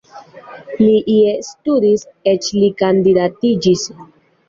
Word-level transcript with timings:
Li 0.79 0.95
ie 1.17 1.35
studis, 1.51 2.07
eĉ 2.35 2.51
li 2.63 2.73
kandidatiĝis. 2.83 3.89